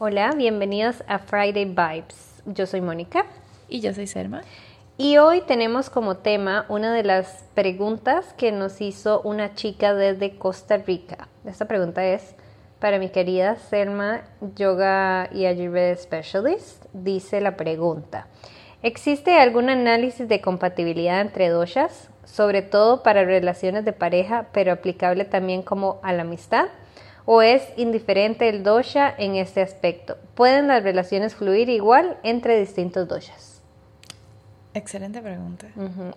Hola, 0.00 0.30
bienvenidos 0.36 1.02
a 1.08 1.18
Friday 1.18 1.64
Vibes. 1.64 2.40
Yo 2.46 2.66
soy 2.66 2.80
Mónica. 2.80 3.26
Y 3.68 3.80
yo 3.80 3.92
soy 3.92 4.06
Selma. 4.06 4.42
Y 4.96 5.16
hoy 5.16 5.40
tenemos 5.40 5.90
como 5.90 6.18
tema 6.18 6.66
una 6.68 6.94
de 6.94 7.02
las 7.02 7.44
preguntas 7.54 8.32
que 8.34 8.52
nos 8.52 8.80
hizo 8.80 9.20
una 9.22 9.56
chica 9.56 9.94
desde 9.94 10.38
Costa 10.38 10.76
Rica. 10.76 11.26
Esta 11.44 11.66
pregunta 11.66 12.06
es 12.06 12.36
para 12.78 13.00
mi 13.00 13.08
querida 13.08 13.56
Selma, 13.56 14.20
Yoga 14.54 15.30
y 15.32 15.46
Ayurveda 15.46 15.96
Specialist. 15.96 16.84
Dice 16.92 17.40
la 17.40 17.56
pregunta. 17.56 18.28
¿Existe 18.84 19.36
algún 19.36 19.68
análisis 19.68 20.28
de 20.28 20.40
compatibilidad 20.40 21.20
entre 21.20 21.48
doshas, 21.48 22.08
sobre 22.24 22.62
todo 22.62 23.02
para 23.02 23.24
relaciones 23.24 23.84
de 23.84 23.92
pareja, 23.92 24.46
pero 24.52 24.70
aplicable 24.70 25.24
también 25.24 25.62
como 25.62 25.98
a 26.04 26.12
la 26.12 26.22
amistad? 26.22 26.66
¿O 27.30 27.42
es 27.42 27.62
indiferente 27.76 28.48
el 28.48 28.62
dosha 28.62 29.14
en 29.18 29.36
este 29.36 29.60
aspecto? 29.60 30.16
¿Pueden 30.34 30.66
las 30.66 30.82
relaciones 30.82 31.34
fluir 31.34 31.68
igual 31.68 32.16
entre 32.22 32.58
distintos 32.58 33.06
doshas? 33.06 33.60
Excelente 34.72 35.20
pregunta. 35.20 35.66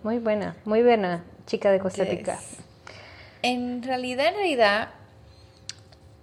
Muy 0.02 0.18
buena, 0.20 0.56
muy 0.64 0.82
buena, 0.82 1.22
chica 1.44 1.70
de 1.70 1.80
Costa 1.80 2.04
Rica. 2.04 2.38
En 3.42 3.82
realidad, 3.82 4.28
en 4.28 4.34
realidad, 4.36 4.88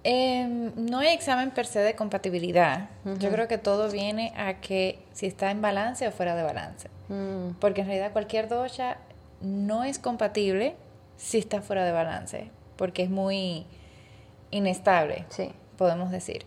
em, 0.02 0.72
no 0.74 0.98
hay 0.98 1.14
examen 1.14 1.52
per 1.52 1.66
se 1.66 1.78
de 1.78 1.94
compatibilidad. 1.94 2.90
Yo 3.20 3.30
creo 3.30 3.46
que 3.46 3.58
todo 3.58 3.92
viene 3.92 4.32
a 4.36 4.54
que 4.54 4.98
si 5.12 5.26
está 5.26 5.52
en 5.52 5.62
balance 5.62 6.08
o 6.08 6.10
fuera 6.10 6.34
de 6.34 6.42
balance. 6.42 6.88
Mm. 7.08 7.50
Porque 7.60 7.82
en 7.82 7.86
realidad 7.86 8.10
cualquier 8.10 8.48
dosha 8.48 8.96
no 9.40 9.84
es 9.84 10.00
compatible 10.00 10.74
si 11.16 11.38
está 11.38 11.62
fuera 11.62 11.84
de 11.84 11.92
balance, 11.92 12.50
porque 12.76 13.04
es 13.04 13.10
muy 13.10 13.68
inestable, 14.50 15.24
sí. 15.28 15.52
podemos 15.76 16.10
decir. 16.10 16.46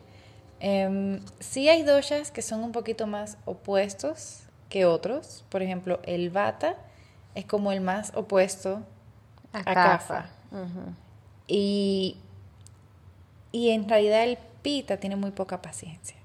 Eh, 0.60 1.20
sí 1.40 1.68
hay 1.70 1.84
doshas 1.84 2.32
que 2.32 2.42
son 2.42 2.64
un 2.64 2.72
poquito 2.72 3.08
más 3.08 3.38
opuestos 3.46 4.44
que 4.70 4.86
otros. 4.86 5.46
Por 5.50 5.62
ejemplo, 5.62 6.00
el 6.04 6.30
bata 6.30 6.78
es 7.36 7.46
como 7.46 7.72
el 7.72 7.82
más 7.82 8.14
opuesto 8.16 8.82
a, 9.52 10.00
a 10.00 10.30
y, 11.48 12.18
y 13.52 13.70
en 13.70 13.88
realidad 13.88 14.24
el 14.24 14.38
pita 14.62 14.98
tiene 14.98 15.16
muy 15.16 15.32
poca 15.32 15.62
paciencia. 15.62 16.18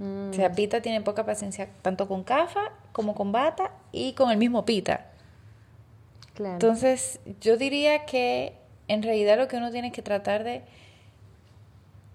O 0.00 0.32
sea, 0.32 0.48
mm. 0.48 0.54
pita 0.54 0.80
tiene 0.80 1.00
poca 1.00 1.24
paciencia 1.24 1.68
tanto 1.82 2.08
con 2.08 2.24
kafa 2.24 2.72
como 2.92 3.14
con 3.14 3.30
bata 3.30 3.70
y 3.92 4.14
con 4.14 4.30
el 4.30 4.36
mismo 4.36 4.64
pita. 4.64 5.06
Entonces, 6.38 7.20
yo 7.40 7.56
diría 7.56 8.04
que 8.04 8.56
en 8.88 9.02
realidad 9.02 9.36
lo 9.36 9.48
que 9.48 9.56
uno 9.56 9.70
tiene 9.70 9.92
que 9.92 10.02
tratar 10.02 10.42
de, 10.44 10.62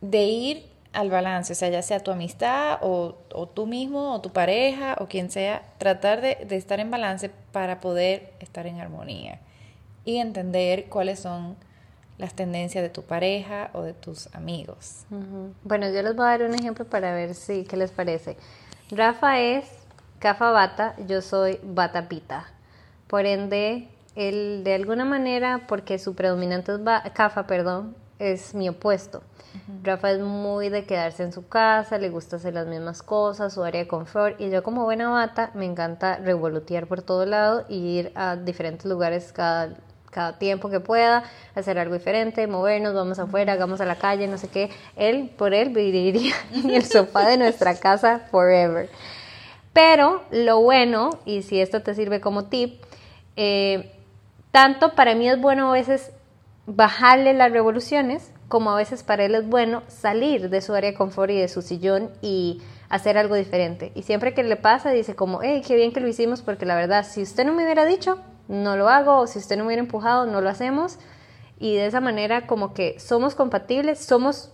de 0.01 0.23
ir 0.23 0.77
al 0.93 1.09
balance, 1.09 1.53
o 1.53 1.55
sea, 1.55 1.69
ya 1.69 1.81
sea 1.81 1.99
tu 1.99 2.11
amistad 2.11 2.79
o, 2.81 3.15
tú 3.53 3.67
mismo 3.67 4.15
o 4.15 4.21
tu 4.21 4.31
pareja 4.31 4.95
o 4.99 5.07
quien 5.07 5.29
sea, 5.29 5.63
tratar 5.77 6.21
de, 6.21 6.47
estar 6.51 6.79
en 6.79 6.89
balance 6.89 7.29
para 7.51 7.79
poder 7.79 8.33
estar 8.39 8.65
en 8.65 8.79
armonía 8.79 9.39
y 10.05 10.17
entender 10.17 10.85
cuáles 10.89 11.19
son 11.19 11.55
las 12.17 12.33
tendencias 12.33 12.81
de 12.81 12.89
tu 12.89 13.03
pareja 13.03 13.69
o 13.73 13.83
de 13.83 13.93
tus 13.93 14.33
amigos. 14.33 15.05
Bueno, 15.63 15.87
yo 15.91 16.01
les 16.01 16.15
voy 16.15 16.25
a 16.25 16.29
dar 16.29 16.43
un 16.43 16.55
ejemplo 16.55 16.85
para 16.85 17.13
ver 17.13 17.35
si, 17.35 17.63
¿qué 17.65 17.77
les 17.77 17.91
parece? 17.91 18.37
Rafa 18.89 19.39
es 19.39 19.65
Cafa 20.17 20.49
Bata, 20.49 20.95
yo 21.07 21.21
soy 21.21 21.59
Bata 21.61 22.09
Pita. 22.09 22.45
Por 23.07 23.27
ende, 23.27 23.87
él 24.15 24.63
de 24.63 24.73
alguna 24.73 25.05
manera, 25.05 25.65
porque 25.67 25.99
su 25.99 26.15
predominante 26.15 26.71
es 26.73 27.11
Cafa, 27.11 27.45
perdón, 27.45 27.95
es 28.19 28.53
mi 28.53 28.69
opuesto. 28.69 29.21
Rafa 29.83 30.11
es 30.11 30.19
muy 30.19 30.69
de 30.69 30.85
quedarse 30.85 31.23
en 31.23 31.33
su 31.33 31.47
casa, 31.47 31.97
le 31.97 32.09
gusta 32.09 32.35
hacer 32.35 32.53
las 32.53 32.67
mismas 32.67 33.01
cosas, 33.01 33.53
su 33.53 33.63
área 33.63 33.81
de 33.81 33.87
confort. 33.87 34.39
Y 34.39 34.49
yo 34.49 34.63
como 34.63 34.83
buena 34.83 35.09
bata 35.09 35.51
me 35.55 35.65
encanta 35.65 36.17
revolutear 36.17 36.87
por 36.87 37.01
todo 37.01 37.25
lado 37.25 37.65
y 37.67 37.99
ir 37.99 38.11
a 38.15 38.35
diferentes 38.35 38.85
lugares 38.85 39.31
cada, 39.33 39.75
cada 40.11 40.37
tiempo 40.37 40.69
que 40.69 40.79
pueda, 40.79 41.23
hacer 41.55 41.79
algo 41.79 41.95
diferente, 41.95 42.45
movernos, 42.47 42.93
vamos 42.93 43.19
afuera, 43.19 43.53
hagamos 43.53 43.81
a 43.81 43.85
la 43.85 43.95
calle, 43.95 44.27
no 44.27 44.37
sé 44.37 44.47
qué. 44.47 44.69
Él, 44.95 45.31
por 45.37 45.53
él, 45.53 45.69
viviría 45.69 46.35
en 46.53 46.69
el 46.69 46.83
sofá 46.83 47.27
de 47.27 47.37
nuestra 47.37 47.75
casa 47.79 48.19
forever. 48.31 48.89
Pero 49.73 50.23
lo 50.31 50.61
bueno, 50.61 51.11
y 51.25 51.43
si 51.43 51.61
esto 51.61 51.81
te 51.81 51.93
sirve 51.93 52.19
como 52.19 52.45
tip, 52.45 52.81
eh, 53.35 53.91
tanto 54.51 54.95
para 54.95 55.13
mí 55.13 55.29
es 55.29 55.39
bueno 55.39 55.69
a 55.69 55.73
veces 55.73 56.11
bajarle 56.67 57.33
las 57.33 57.51
revoluciones 57.51 58.31
como 58.49 58.71
a 58.71 58.75
veces 58.75 59.03
para 59.03 59.25
él 59.25 59.35
es 59.35 59.47
bueno 59.47 59.83
salir 59.87 60.49
de 60.49 60.61
su 60.61 60.73
área 60.73 60.91
de 60.91 60.97
confort 60.97 61.31
y 61.31 61.39
de 61.39 61.47
su 61.47 61.61
sillón 61.61 62.11
y 62.21 62.61
hacer 62.89 63.17
algo 63.17 63.35
diferente. 63.35 63.91
Y 63.95 64.03
siempre 64.03 64.33
que 64.33 64.43
le 64.43 64.55
pasa, 64.55 64.91
dice 64.91 65.15
como, 65.15 65.41
hey, 65.41 65.63
qué 65.65 65.75
bien 65.75 65.91
que 65.91 65.99
lo 65.99 66.07
hicimos, 66.07 66.41
porque 66.41 66.65
la 66.65 66.75
verdad, 66.75 67.05
si 67.05 67.21
usted 67.21 67.45
no 67.45 67.53
me 67.53 67.63
hubiera 67.63 67.85
dicho, 67.85 68.19
no 68.47 68.77
lo 68.77 68.89
hago, 68.89 69.17
o 69.17 69.27
si 69.27 69.39
usted 69.39 69.57
no 69.57 69.63
me 69.63 69.67
hubiera 69.67 69.81
empujado, 69.81 70.25
no 70.25 70.39
lo 70.41 70.49
hacemos. 70.49 70.97
Y 71.59 71.75
de 71.75 71.87
esa 71.87 72.01
manera 72.01 72.47
como 72.47 72.73
que 72.73 72.99
somos 72.99 73.35
compatibles, 73.35 73.99
somos 73.99 74.51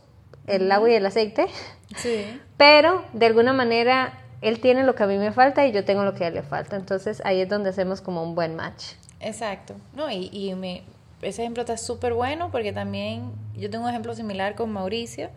el 0.47 0.72
agua 0.72 0.90
y 0.90 0.95
el 0.95 1.06
aceite, 1.06 1.47
sí. 1.95 2.25
pero 2.57 3.03
de 3.13 3.25
alguna 3.25 3.53
manera 3.53 4.19
él 4.41 4.59
tiene 4.59 4.84
lo 4.84 4.94
que 4.95 5.03
a 5.03 5.07
mí 5.07 5.18
me 5.18 5.31
falta 5.31 5.66
y 5.66 5.72
yo 5.72 5.85
tengo 5.85 6.03
lo 6.03 6.13
que 6.13 6.25
a 6.25 6.28
él 6.28 6.34
le 6.35 6.44
falta. 6.44 6.75
Entonces 6.75 7.22
ahí 7.25 7.41
es 7.41 7.50
donde 7.50 7.69
hacemos 7.69 8.01
como 8.01 8.24
un 8.24 8.35
buen 8.35 8.56
match. 8.56 8.94
Exacto. 9.19 9.75
No, 9.95 10.09
y, 10.09 10.30
y 10.34 10.53
me, 10.56 10.84
ese 11.23 11.41
ejemplo 11.41 11.61
está 11.61 11.78
súper 11.78 12.13
bueno 12.13 12.51
porque 12.51 12.73
también 12.73 13.31
yo 13.56 13.69
tengo 13.69 13.85
un 13.85 13.89
ejemplo 13.89 14.16
similar 14.16 14.56
con 14.56 14.72
Mauricio, 14.72 15.29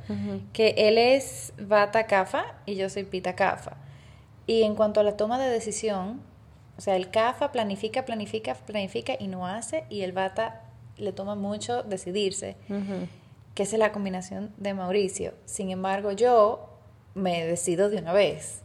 que 0.53 0.75
él 0.77 0.99
es 0.99 1.53
Bata 1.59 2.07
Cafa 2.07 2.55
y 2.67 2.77
yo 2.77 2.89
soy 2.89 3.05
Pita 3.05 3.35
Cafa. 3.35 3.77
Y 4.47 4.63
en 4.63 4.75
cuanto 4.75 5.01
a 5.01 5.03
la 5.03 5.17
toma 5.17 5.39
de 5.39 5.51
decisión, 5.51 6.21
o 6.79 6.81
sea, 6.81 6.97
el 6.97 7.11
Cafa 7.11 7.53
planifica, 7.53 8.05
planifica, 8.05 8.55
planifica 8.55 9.15
y 9.19 9.29
no 9.29 9.47
hace, 9.47 9.85
y 9.89 10.03
el 10.03 10.13
Bata 10.13 10.63
le 10.99 11.13
toma 11.13 11.35
mucho 11.35 11.83
decidirse, 11.83 12.57
que 13.55 13.63
esa 13.63 13.77
es 13.77 13.81
la 13.81 13.93
combinación 13.93 14.53
de 14.57 14.75
Mauricio. 14.75 15.35
Sin 15.47 15.71
embargo, 15.71 16.13
yo 16.13 16.69
me 17.15 17.45
decido 17.47 17.89
de 17.89 17.99
una 17.99 18.13
vez. 18.13 18.61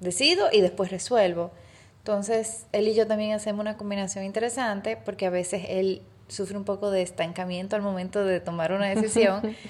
Decido 0.00 0.48
y 0.52 0.60
después 0.60 0.90
resuelvo. 0.90 1.50
Entonces, 1.98 2.66
él 2.72 2.88
y 2.88 2.94
yo 2.94 3.06
también 3.06 3.32
hacemos 3.32 3.60
una 3.60 3.76
combinación 3.76 4.24
interesante 4.24 4.96
porque 4.96 5.26
a 5.26 5.30
veces 5.30 5.64
él 5.68 6.02
sufre 6.28 6.56
un 6.56 6.64
poco 6.64 6.90
de 6.90 7.02
estancamiento 7.02 7.76
al 7.76 7.82
momento 7.82 8.24
de 8.24 8.40
tomar 8.40 8.72
una 8.72 8.86
decisión. 8.88 9.56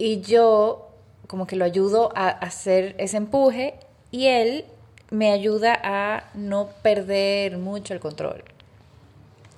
Y 0.00 0.20
yo 0.20 0.92
como 1.26 1.48
que 1.48 1.56
lo 1.56 1.64
ayudo 1.64 2.12
a 2.14 2.28
hacer 2.28 2.94
ese 2.98 3.16
empuje 3.16 3.74
y 4.12 4.26
él 4.26 4.64
me 5.10 5.32
ayuda 5.32 5.78
a 5.82 6.30
no 6.34 6.68
perder 6.82 7.58
mucho 7.58 7.94
el 7.94 8.00
control 8.00 8.44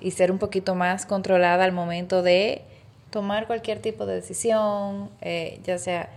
y 0.00 0.12
ser 0.12 0.32
un 0.32 0.38
poquito 0.38 0.74
más 0.74 1.04
controlada 1.04 1.64
al 1.64 1.72
momento 1.72 2.22
de 2.22 2.62
tomar 3.10 3.46
cualquier 3.46 3.80
tipo 3.80 4.06
de 4.06 4.14
decisión, 4.14 5.10
eh, 5.20 5.60
ya 5.64 5.78
sea 5.78 6.08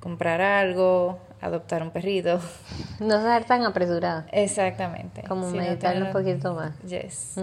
comprar 0.00 0.40
algo, 0.40 1.18
adoptar 1.44 1.82
un 1.82 1.90
perrito. 1.90 2.40
No 3.00 3.20
ser 3.20 3.44
tan 3.44 3.64
apresurada. 3.64 4.26
Exactamente. 4.30 5.22
Como 5.26 5.50
meditarlo 5.50 6.06
un 6.06 6.12
poquito 6.12 6.54
más. 6.54 6.78
Yes. 6.82 7.36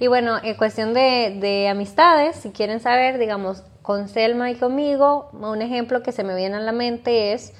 Y 0.00 0.06
bueno, 0.06 0.38
en 0.42 0.54
cuestión 0.56 0.94
de, 0.94 1.36
de 1.38 1.68
amistades, 1.68 2.36
si 2.36 2.50
quieren 2.50 2.80
saber, 2.80 3.18
digamos, 3.18 3.62
con 3.82 4.08
Selma 4.08 4.50
y 4.50 4.54
conmigo, 4.54 5.28
un 5.32 5.60
ejemplo 5.60 6.02
que 6.02 6.12
se 6.12 6.24
me 6.24 6.34
viene 6.34 6.56
a 6.56 6.60
la 6.60 6.72
mente 6.72 7.34
es, 7.34 7.52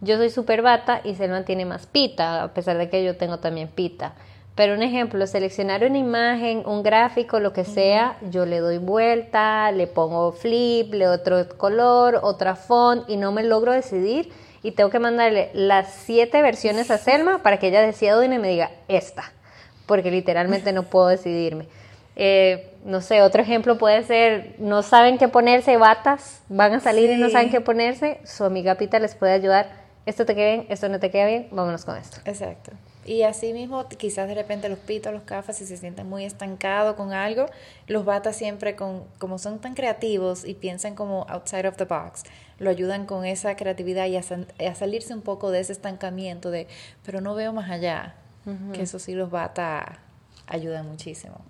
yo 0.00 0.16
soy 0.16 0.30
super 0.30 0.62
bata 0.62 1.00
y 1.02 1.16
Selma 1.16 1.44
tiene 1.44 1.64
más 1.64 1.86
pita, 1.86 2.44
a 2.44 2.54
pesar 2.54 2.78
de 2.78 2.88
que 2.88 3.04
yo 3.04 3.16
tengo 3.16 3.38
también 3.38 3.68
pita. 3.68 4.14
Pero 4.54 4.72
un 4.74 4.82
ejemplo, 4.82 5.26
seleccionar 5.26 5.84
una 5.84 5.98
imagen, 5.98 6.62
un 6.64 6.82
gráfico, 6.82 7.40
lo 7.40 7.52
que 7.52 7.64
sea, 7.64 8.16
yo 8.30 8.46
le 8.46 8.60
doy 8.60 8.78
vuelta, 8.78 9.70
le 9.70 9.86
pongo 9.86 10.32
flip, 10.32 10.94
le 10.94 11.08
otro 11.08 11.46
color, 11.58 12.20
otra 12.22 12.56
font 12.56 13.04
y 13.06 13.18
no 13.18 13.32
me 13.32 13.42
logro 13.42 13.72
decidir 13.72 14.32
y 14.62 14.72
tengo 14.72 14.90
que 14.90 14.98
mandarle 14.98 15.50
las 15.52 15.92
siete 15.92 16.42
versiones 16.42 16.90
a 16.90 16.98
Selma 16.98 17.42
para 17.42 17.58
que 17.58 17.68
ella 17.68 17.80
decida 17.80 18.24
y 18.24 18.28
me 18.28 18.48
diga 18.48 18.70
esta, 18.88 19.32
porque 19.86 20.10
literalmente 20.10 20.72
no 20.72 20.84
puedo 20.84 21.08
decidirme. 21.08 21.66
Eh, 22.16 22.72
no 22.84 23.02
sé, 23.02 23.20
otro 23.20 23.42
ejemplo 23.42 23.76
puede 23.76 24.02
ser, 24.04 24.54
no 24.58 24.82
saben 24.82 25.18
qué 25.18 25.28
ponerse, 25.28 25.76
batas, 25.76 26.40
van 26.48 26.72
a 26.74 26.80
salir 26.80 27.10
y 27.10 27.16
no 27.16 27.28
saben 27.28 27.50
qué 27.50 27.60
ponerse, 27.60 28.20
su 28.24 28.44
amiga 28.44 28.76
Pita 28.76 28.98
les 28.98 29.14
puede 29.14 29.32
ayudar, 29.32 29.68
esto 30.06 30.24
te 30.24 30.34
queda 30.34 30.46
bien, 30.52 30.66
esto 30.70 30.88
no 30.88 30.98
te 30.98 31.10
queda 31.10 31.26
bien, 31.26 31.48
vámonos 31.50 31.84
con 31.84 31.96
esto. 31.96 32.18
Exacto. 32.24 32.72
Y 33.06 33.22
así 33.22 33.52
mismo, 33.52 33.86
quizás 33.88 34.26
de 34.26 34.34
repente 34.34 34.68
los 34.68 34.80
pitos, 34.80 35.12
los 35.12 35.22
cafas, 35.22 35.56
si 35.56 35.64
se 35.64 35.76
sienten 35.76 36.08
muy 36.08 36.24
estancados 36.24 36.96
con 36.96 37.12
algo, 37.12 37.46
los 37.86 38.04
batas 38.04 38.36
siempre, 38.36 38.74
con, 38.74 39.04
como 39.18 39.38
son 39.38 39.60
tan 39.60 39.74
creativos 39.74 40.44
y 40.44 40.54
piensan 40.54 40.96
como 40.96 41.24
outside 41.28 41.68
of 41.68 41.76
the 41.76 41.84
box, 41.84 42.24
lo 42.58 42.68
ayudan 42.68 43.06
con 43.06 43.24
esa 43.24 43.54
creatividad 43.54 44.06
y 44.06 44.16
a, 44.16 44.74
salirse 44.74 45.14
un 45.14 45.22
poco 45.22 45.52
de 45.52 45.60
ese 45.60 45.72
estancamiento 45.72 46.50
de, 46.50 46.66
pero 47.04 47.20
no 47.20 47.36
veo 47.36 47.52
más 47.52 47.70
allá, 47.70 48.16
que 48.72 48.82
eso 48.82 48.98
sí 48.98 49.14
los 49.14 49.30
bata 49.30 50.00
ayudan 50.46 50.86
muchísimo. 50.88 51.40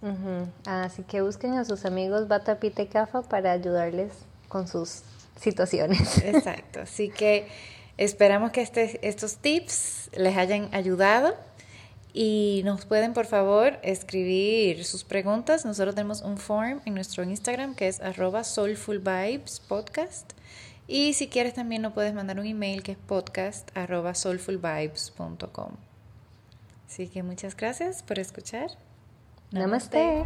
Así 0.66 1.02
que 1.04 1.22
busquen 1.22 1.54
a 1.54 1.64
sus 1.64 1.86
amigos 1.86 2.28
bata, 2.28 2.58
pita 2.58 2.82
y 2.82 2.86
cafa 2.86 3.22
para 3.22 3.52
ayudarles 3.52 4.12
con 4.48 4.68
sus 4.68 5.02
situaciones. 5.40 6.18
Exacto, 6.24 6.80
así 6.80 7.08
que 7.08 7.48
Esperamos 7.98 8.50
que 8.52 8.60
este, 8.60 9.06
estos 9.06 9.36
tips 9.36 10.10
les 10.16 10.36
hayan 10.36 10.68
ayudado 10.72 11.34
y 12.12 12.62
nos 12.64 12.86
pueden 12.86 13.12
por 13.12 13.26
favor 13.26 13.78
escribir 13.82 14.84
sus 14.84 15.04
preguntas. 15.04 15.64
Nosotros 15.64 15.94
tenemos 15.94 16.22
un 16.22 16.38
form 16.38 16.80
en 16.84 16.94
nuestro 16.94 17.24
Instagram 17.24 17.74
que 17.74 17.88
es 17.88 18.00
arroba 18.00 18.44
soulfulvibespodcast. 18.44 20.32
Y 20.88 21.14
si 21.14 21.28
quieres 21.28 21.54
también 21.54 21.82
nos 21.82 21.92
puedes 21.92 22.14
mandar 22.14 22.38
un 22.38 22.46
email 22.46 22.82
que 22.82 22.92
es 22.92 22.98
podcast 22.98 23.70
arroba 23.76 24.14
soulfulvibes.com. 24.14 25.72
Así 26.86 27.08
que 27.08 27.22
muchas 27.22 27.56
gracias 27.56 28.02
por 28.02 28.18
escuchar. 28.18 28.70
Namaste. 29.50 30.24